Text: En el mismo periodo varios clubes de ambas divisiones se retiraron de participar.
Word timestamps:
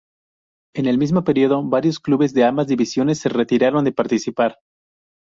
En 0.73 0.87
el 0.87 0.97
mismo 0.97 1.23
periodo 1.23 1.61
varios 1.63 1.99
clubes 1.99 2.33
de 2.33 2.43
ambas 2.43 2.65
divisiones 2.65 3.19
se 3.19 3.29
retiraron 3.29 3.85
de 3.85 3.91
participar. 3.91 4.57